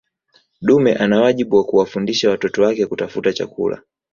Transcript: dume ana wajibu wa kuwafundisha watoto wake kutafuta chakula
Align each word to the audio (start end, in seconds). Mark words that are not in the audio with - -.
dume 0.61 0.95
ana 0.95 1.21
wajibu 1.21 1.55
wa 1.57 1.63
kuwafundisha 1.63 2.29
watoto 2.29 2.63
wake 2.63 2.85
kutafuta 2.87 3.33
chakula 3.33 3.81